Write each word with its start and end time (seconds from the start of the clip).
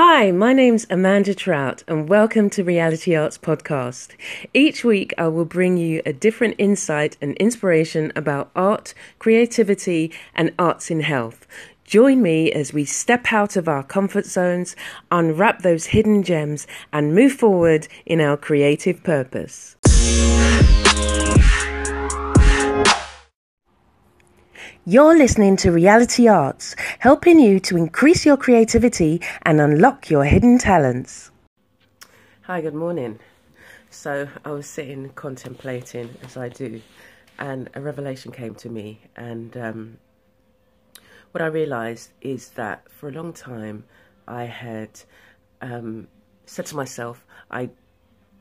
Hi, 0.00 0.30
my 0.30 0.52
name's 0.52 0.86
Amanda 0.90 1.34
Trout, 1.34 1.82
and 1.88 2.08
welcome 2.08 2.50
to 2.50 2.62
Reality 2.62 3.16
Arts 3.16 3.36
Podcast. 3.36 4.10
Each 4.54 4.84
week, 4.84 5.12
I 5.18 5.26
will 5.26 5.44
bring 5.44 5.76
you 5.76 6.02
a 6.06 6.12
different 6.12 6.54
insight 6.56 7.16
and 7.20 7.36
inspiration 7.38 8.12
about 8.14 8.52
art, 8.54 8.94
creativity, 9.18 10.12
and 10.36 10.54
arts 10.56 10.92
in 10.92 11.00
health. 11.00 11.48
Join 11.82 12.22
me 12.22 12.52
as 12.52 12.72
we 12.72 12.84
step 12.84 13.32
out 13.32 13.56
of 13.56 13.66
our 13.66 13.82
comfort 13.82 14.26
zones, 14.26 14.76
unwrap 15.10 15.62
those 15.62 15.86
hidden 15.86 16.22
gems, 16.22 16.68
and 16.92 17.12
move 17.12 17.32
forward 17.32 17.88
in 18.06 18.20
our 18.20 18.36
creative 18.36 19.02
purpose. 19.02 19.74
You're 24.88 25.18
listening 25.18 25.58
to 25.58 25.70
Reality 25.70 26.28
Arts, 26.28 26.74
helping 26.98 27.38
you 27.38 27.60
to 27.60 27.76
increase 27.76 28.24
your 28.24 28.38
creativity 28.38 29.20
and 29.42 29.60
unlock 29.60 30.08
your 30.08 30.24
hidden 30.24 30.56
talents. 30.56 31.30
Hi, 32.44 32.62
good 32.62 32.72
morning. 32.72 33.18
So, 33.90 34.30
I 34.46 34.50
was 34.50 34.66
sitting 34.66 35.10
contemplating 35.10 36.16
as 36.24 36.38
I 36.38 36.48
do, 36.48 36.80
and 37.38 37.68
a 37.74 37.82
revelation 37.82 38.32
came 38.32 38.54
to 38.54 38.70
me. 38.70 39.02
And 39.14 39.54
um, 39.58 39.98
what 41.32 41.42
I 41.42 41.48
realized 41.48 42.12
is 42.22 42.48
that 42.52 42.90
for 42.90 43.10
a 43.10 43.12
long 43.12 43.34
time 43.34 43.84
I 44.26 44.44
had 44.44 45.02
um, 45.60 46.08
said 46.46 46.64
to 46.64 46.76
myself, 46.76 47.26
I 47.50 47.68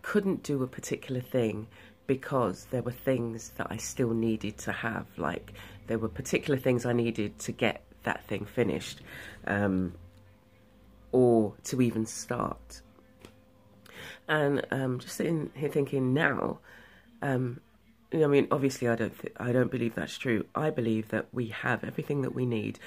couldn't 0.00 0.42
do 0.42 0.62
a 0.62 0.66
particular 0.66 1.20
thing 1.20 1.66
because 2.10 2.64
there 2.72 2.82
were 2.82 2.90
things 2.90 3.50
that 3.50 3.68
I 3.70 3.76
still 3.76 4.10
needed 4.10 4.58
to 4.58 4.72
have. 4.72 5.06
Like 5.16 5.52
there 5.86 5.96
were 5.96 6.08
particular 6.08 6.58
things 6.58 6.84
I 6.84 6.92
needed 6.92 7.38
to 7.38 7.52
get 7.52 7.84
that 8.02 8.24
thing 8.24 8.46
finished 8.46 9.00
um, 9.46 9.94
or 11.12 11.54
to 11.62 11.80
even 11.80 12.06
start. 12.06 12.82
And 14.26 14.66
um, 14.72 14.98
just 14.98 15.14
sitting 15.14 15.52
here 15.54 15.68
thinking 15.68 16.12
now, 16.12 16.58
um, 17.22 17.60
I 18.12 18.26
mean, 18.26 18.48
obviously, 18.50 18.88
I 18.88 18.96
don't. 18.96 19.14
I 19.36 19.52
don't 19.52 19.70
believe 19.70 19.94
that's 19.94 20.18
true. 20.18 20.44
I 20.52 20.70
believe 20.70 21.10
that 21.10 21.26
we 21.32 21.46
have 21.48 21.84
everything 21.84 22.22
that 22.22 22.34
we 22.34 22.44
need. 22.44 22.80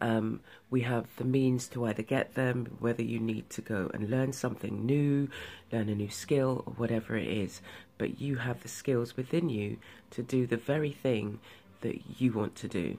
Um, 0.00 0.40
we 0.70 0.82
have 0.82 1.06
the 1.16 1.24
means 1.24 1.68
to 1.68 1.86
either 1.86 2.02
get 2.02 2.34
them, 2.34 2.76
whether 2.78 3.02
you 3.02 3.18
need 3.18 3.48
to 3.50 3.62
go 3.62 3.90
and 3.94 4.10
learn 4.10 4.32
something 4.32 4.84
new, 4.84 5.28
learn 5.72 5.88
a 5.88 5.94
new 5.94 6.10
skill, 6.10 6.64
or 6.66 6.72
whatever 6.74 7.16
it 7.16 7.28
is. 7.28 7.62
But 7.96 8.20
you 8.20 8.36
have 8.36 8.62
the 8.62 8.68
skills 8.68 9.16
within 9.16 9.48
you 9.48 9.78
to 10.10 10.22
do 10.22 10.46
the 10.46 10.56
very 10.56 10.92
thing 10.92 11.40
that 11.80 12.20
you 12.20 12.32
want 12.32 12.54
to 12.56 12.68
do. 12.68 12.98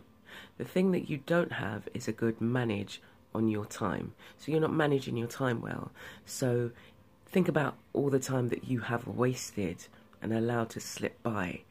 The 0.58 0.66
thing 0.66 0.92
that 0.92 1.10
you 1.10 1.20
don't 1.26 1.54
have 1.54 1.88
is 1.94 2.08
a 2.08 2.14
good 2.14 2.40
manage 2.42 3.02
on 3.34 3.50
your 3.50 3.66
time. 3.66 4.14
So 4.38 4.52
you're 4.52 4.62
not 4.62 4.74
managing 4.74 5.18
your 5.18 5.28
time 5.28 5.62
well. 5.62 5.92
So 6.26 6.72
think 7.26 7.48
about 7.48 7.76
all 7.94 8.10
the 8.10 8.20
time 8.20 8.50
that 8.50 8.66
you 8.66 8.80
have 8.80 9.08
wasted 9.08 9.88
and 10.22 10.34
allowed 10.34 10.70
to 10.72 10.80
slip 10.80 11.22
by. 11.22 11.62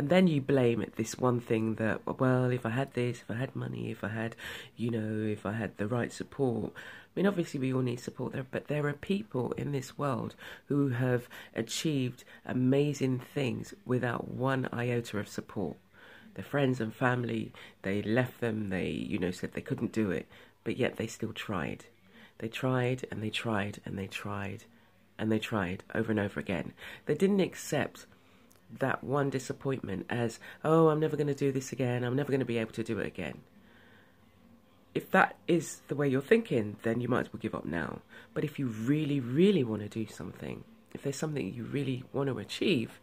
And 0.00 0.08
then 0.08 0.28
you 0.28 0.40
blame 0.40 0.80
it 0.80 0.96
this 0.96 1.18
one 1.18 1.40
thing 1.40 1.74
that, 1.74 2.18
well, 2.18 2.50
if 2.50 2.64
I 2.64 2.70
had 2.70 2.94
this, 2.94 3.18
if 3.18 3.30
I 3.30 3.34
had 3.34 3.54
money, 3.54 3.90
if 3.90 4.02
I 4.02 4.08
had, 4.08 4.34
you 4.74 4.90
know, 4.90 5.30
if 5.30 5.44
I 5.44 5.52
had 5.52 5.76
the 5.76 5.86
right 5.86 6.10
support. 6.10 6.72
I 6.74 7.08
mean, 7.14 7.26
obviously, 7.26 7.60
we 7.60 7.74
all 7.74 7.82
need 7.82 8.00
support 8.00 8.32
there, 8.32 8.46
but 8.50 8.68
there 8.68 8.86
are 8.86 8.94
people 8.94 9.52
in 9.58 9.72
this 9.72 9.98
world 9.98 10.36
who 10.68 10.88
have 10.88 11.28
achieved 11.54 12.24
amazing 12.46 13.18
things 13.18 13.74
without 13.84 14.26
one 14.28 14.70
iota 14.72 15.18
of 15.18 15.28
support. 15.28 15.76
Their 16.32 16.46
friends 16.46 16.80
and 16.80 16.94
family, 16.94 17.52
they 17.82 18.00
left 18.00 18.40
them, 18.40 18.70
they, 18.70 18.88
you 18.88 19.18
know, 19.18 19.32
said 19.32 19.52
they 19.52 19.60
couldn't 19.60 19.92
do 19.92 20.10
it, 20.10 20.26
but 20.64 20.78
yet 20.78 20.96
they 20.96 21.08
still 21.08 21.34
tried. 21.34 21.84
They 22.38 22.48
tried 22.48 23.06
and 23.10 23.22
they 23.22 23.28
tried 23.28 23.82
and 23.84 23.98
they 23.98 24.06
tried 24.06 24.64
and 25.18 25.30
they 25.30 25.38
tried 25.38 25.84
over 25.94 26.10
and 26.10 26.18
over 26.18 26.40
again. 26.40 26.72
They 27.04 27.16
didn't 27.16 27.40
accept 27.40 28.06
that 28.78 29.02
one 29.02 29.30
disappointment 29.30 30.06
as, 30.08 30.38
oh, 30.64 30.88
I'm 30.88 31.00
never 31.00 31.16
going 31.16 31.26
to 31.26 31.34
do 31.34 31.52
this 31.52 31.72
again, 31.72 32.04
I'm 32.04 32.16
never 32.16 32.30
going 32.30 32.40
to 32.40 32.46
be 32.46 32.58
able 32.58 32.72
to 32.72 32.84
do 32.84 32.98
it 32.98 33.06
again. 33.06 33.40
If 34.94 35.10
that 35.10 35.36
is 35.46 35.82
the 35.88 35.94
way 35.94 36.08
you're 36.08 36.20
thinking, 36.20 36.76
then 36.82 37.00
you 37.00 37.08
might 37.08 37.26
as 37.26 37.32
well 37.32 37.40
give 37.40 37.54
up 37.54 37.64
now. 37.64 38.00
But 38.34 38.44
if 38.44 38.58
you 38.58 38.66
really, 38.66 39.20
really 39.20 39.62
want 39.62 39.82
to 39.82 39.88
do 39.88 40.06
something, 40.06 40.64
if 40.92 41.02
there's 41.02 41.16
something 41.16 41.54
you 41.54 41.64
really 41.64 42.04
want 42.12 42.28
to 42.28 42.38
achieve, 42.38 43.00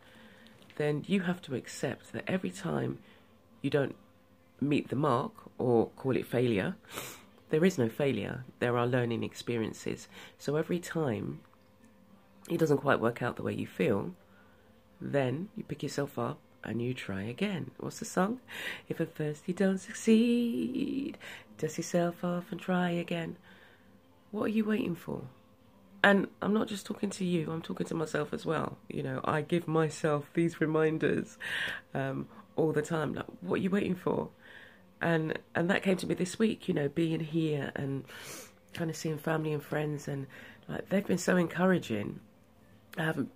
then 0.76 1.04
you 1.08 1.22
have 1.22 1.42
to 1.44 1.56
accept 1.56 2.12
that 2.14 2.24
every 2.28 2.52
time 2.52 3.00
you 3.62 3.70
don't 3.70 3.96
meet 4.60 4.90
the 4.90 4.96
mark 4.96 5.32
or 5.58 5.88
call 5.96 6.16
it 6.16 6.26
failure, 6.26 6.76
there 7.50 7.64
is 7.64 7.78
no 7.78 7.88
failure. 7.88 8.44
There 8.60 8.78
are 8.78 8.86
learning 8.86 9.24
experiences. 9.24 10.08
So 10.38 10.56
every 10.56 10.80
time 10.80 11.40
it 12.50 12.58
doesn't 12.58 12.80
quite 12.80 13.00
work 13.00 13.22
out 13.22 13.38
the 13.38 13.44
way 13.44 13.54
you 13.54 13.68
feel, 13.68 14.14
then 15.00 15.50
you 15.56 15.64
pick 15.64 15.84
yourself 15.84 16.18
up 16.18 16.40
and 16.64 16.82
you 16.82 16.94
try 16.94 17.24
again. 17.24 17.72
What's 17.78 18.00
the 18.00 18.06
song? 18.06 18.40
If 18.90 19.00
at 19.00 19.16
first 19.16 19.44
you 19.48 19.54
don't 19.54 19.78
succeed, 19.78 21.18
dust 21.58 21.78
yourself 21.78 22.24
off 22.24 22.52
and 22.52 22.60
try 22.60 22.90
again. 22.92 23.38
What 24.32 24.44
are 24.44 24.50
you 24.50 24.66
waiting 24.66 24.96
for? 24.96 25.24
And 26.04 26.28
I'm 26.42 26.54
not 26.54 26.68
just 26.68 26.86
talking 26.86 27.10
to 27.12 27.26
you, 27.26 27.52
I'm 27.52 27.62
talking 27.62 27.88
to 27.88 27.96
myself 27.96 28.34
as 28.34 28.46
well. 28.46 28.78
You 28.90 29.04
know, 29.04 29.22
I 29.24 29.42
give 29.42 29.68
myself 29.68 30.30
these 30.34 30.62
reminders 30.62 31.38
um, 31.94 32.28
all 32.56 32.72
the 32.72 32.82
time. 32.82 33.14
Like, 33.14 33.26
what 33.42 33.56
are 33.56 33.64
you 33.64 33.70
waiting 33.70 33.96
for? 33.96 34.30
And 35.02 35.38
and 35.56 35.70
that 35.70 35.84
came 35.84 35.98
to 35.98 36.08
me 36.08 36.16
this 36.16 36.40
week, 36.40 36.68
you 36.68 36.74
know, 36.74 36.88
being 36.90 37.20
here 37.20 37.72
and 37.76 38.04
kind 38.74 38.90
of 38.90 38.96
seeing 38.96 39.18
family 39.18 39.54
and 39.54 39.64
friends 39.64 40.08
and 40.08 40.28
like 40.68 40.90
they've 40.90 41.06
been 41.06 41.18
so 41.18 41.36
encouraging 41.36 42.20
I 42.98 43.04
haven't 43.04 43.32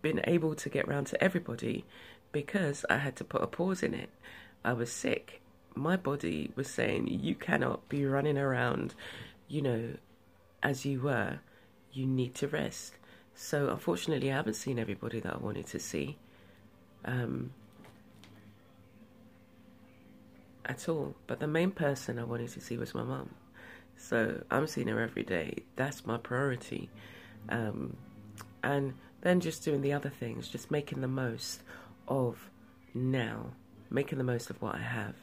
been 0.00 0.20
able 0.24 0.54
to 0.54 0.68
get 0.68 0.88
round 0.88 1.06
to 1.08 1.22
everybody 1.22 1.84
because 2.32 2.84
I 2.88 2.98
had 2.98 3.16
to 3.16 3.24
put 3.24 3.42
a 3.42 3.46
pause 3.46 3.82
in 3.82 3.94
it. 3.94 4.10
I 4.64 4.72
was 4.72 4.90
sick. 4.90 5.40
My 5.74 5.96
body 5.96 6.50
was 6.56 6.68
saying, 6.68 7.08
You 7.08 7.34
cannot 7.34 7.88
be 7.88 8.04
running 8.06 8.38
around, 8.38 8.94
you 9.48 9.62
know, 9.62 9.94
as 10.62 10.84
you 10.86 11.00
were. 11.00 11.40
You 11.92 12.06
need 12.06 12.34
to 12.36 12.48
rest. 12.48 12.94
So, 13.34 13.68
unfortunately, 13.68 14.30
I 14.30 14.36
haven't 14.36 14.54
seen 14.54 14.78
everybody 14.78 15.20
that 15.20 15.34
I 15.34 15.38
wanted 15.38 15.66
to 15.68 15.78
see 15.78 16.18
um, 17.04 17.52
at 20.64 20.88
all. 20.88 21.14
But 21.26 21.40
the 21.40 21.46
main 21.46 21.70
person 21.70 22.18
I 22.18 22.24
wanted 22.24 22.50
to 22.50 22.60
see 22.60 22.76
was 22.76 22.94
my 22.94 23.02
mum. 23.02 23.30
So, 23.96 24.42
I'm 24.50 24.66
seeing 24.66 24.88
her 24.88 25.00
every 25.00 25.22
day. 25.22 25.64
That's 25.76 26.06
my 26.06 26.18
priority. 26.18 26.88
Um, 27.48 27.96
and 28.62 28.94
then 29.22 29.40
just 29.40 29.64
doing 29.64 29.80
the 29.80 29.92
other 29.92 30.10
things, 30.10 30.48
just 30.48 30.70
making 30.70 31.00
the 31.00 31.08
most 31.08 31.62
of 32.06 32.50
now, 32.94 33.52
making 33.90 34.18
the 34.18 34.24
most 34.24 34.50
of 34.50 34.60
what 34.60 34.74
I 34.74 34.82
have, 34.82 35.14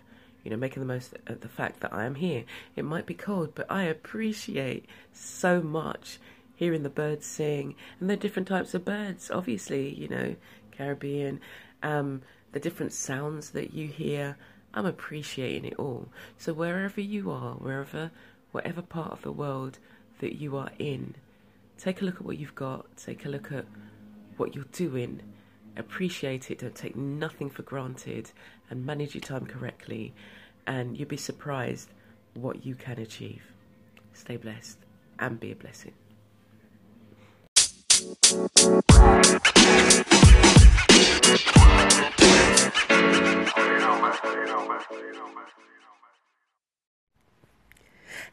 you 0.44 0.52
know, 0.52 0.58
making 0.58 0.82
the 0.82 0.88
most 0.88 1.14
of 1.28 1.42
the 1.42 1.50
fact 1.50 1.82
that 1.82 1.94
I 1.94 2.06
am 2.06 2.16
here. 2.16 2.46
It 2.76 2.86
might 2.86 3.06
be 3.06 3.14
cold, 3.14 3.54
but 3.56 3.70
I 3.70 3.84
appreciate 3.84 4.86
so 5.12 5.62
much 5.62 6.20
hearing 6.56 6.84
the 6.84 6.90
birds 6.90 7.26
sing 7.26 7.76
and 8.00 8.10
they're 8.10 8.18
different 8.18 8.48
types 8.48 8.74
of 8.74 8.86
birds, 8.86 9.30
obviously, 9.32 9.94
you 9.94 10.08
know, 10.08 10.36
Caribbean, 10.72 11.40
um, 11.84 12.22
the 12.52 12.60
different 12.60 12.94
sounds 12.94 13.52
that 13.52 13.74
you 13.74 13.88
hear. 13.88 14.38
I'm 14.74 14.86
appreciating 14.86 15.66
it 15.66 15.80
all. 15.80 16.10
So 16.38 16.54
wherever 16.54 17.02
you 17.02 17.32
are, 17.32 17.54
wherever, 17.54 18.12
whatever 18.52 18.82
part 18.82 19.12
of 19.12 19.22
the 19.24 19.32
world 19.32 19.80
that 20.20 20.36
you 20.36 20.56
are 20.58 20.72
in, 20.78 21.16
Take 21.80 22.02
a 22.02 22.06
look 22.06 22.16
at 22.16 22.26
what 22.26 22.38
you've 22.38 22.56
got, 22.56 22.98
take 22.98 23.26
a 23.26 23.30
look 23.30 23.54
at 23.54 23.66
what 24.36 24.54
you're 24.54 24.66
doing, 24.74 25.22
appreciate 25.78 26.52
it, 26.52 26.60
don't 26.60 26.76
take 26.76 26.98
nothing 26.98 27.50
for 27.50 27.62
granted, 27.62 28.34
and 28.70 28.86
manage 28.86 29.16
your 29.16 29.22
time 29.22 29.46
correctly, 29.46 30.14
and 30.68 30.98
you'll 30.98 31.08
be 31.08 31.16
surprised 31.16 31.94
what 32.34 32.66
you 32.66 32.76
can 32.76 33.00
achieve. 33.00 33.44
Stay 34.12 34.36
blessed 34.36 34.80
and 35.20 35.40
be 35.40 35.54
a 35.54 35.56
blessing. 35.56 35.94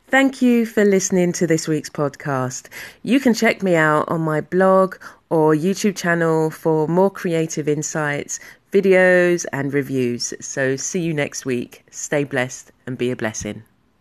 Thank 0.09 0.41
you 0.41 0.67
for 0.67 0.85
listening 0.85 1.33
to 1.33 1.47
this 1.47 1.67
week's 1.67 1.91
podcast. 1.91 2.69
You 3.03 3.21
can 3.21 3.35
check 3.35 3.63
me 3.63 3.75
out 3.75 4.09
on 4.09 4.21
my 4.21 4.41
blog 4.41 4.97
or 5.31 5.55
YouTube 5.55 5.97
channel 5.97 6.51
for 6.51 6.87
more 6.87 7.11
creative 7.11 7.69
insights, 7.69 8.39
videos, 8.73 9.47
and 9.53 9.75
reviews. 9.75 10.33
So, 10.41 10.77
see 10.77 11.01
you 11.01 11.13
next 11.13 11.45
week. 11.45 11.85
Stay 11.91 12.25
blessed 12.25 12.73
and 12.87 12.97
be 12.97 13.11
a 13.11 13.17
blessing. 13.17 13.65